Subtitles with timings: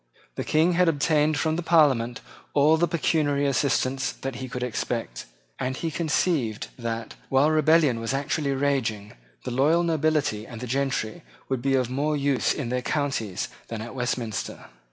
[0.33, 2.21] The King had obtained from the Parliament
[2.55, 5.27] all the pecuniary assistance that he could expect;
[5.59, 11.61] and he conceived that, while rebellion was actually raging, the loyal nobility and gentry would
[11.61, 14.65] be of more use in their counties than at Westminster.